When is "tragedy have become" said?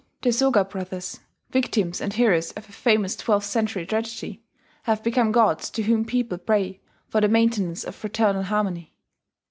3.85-5.31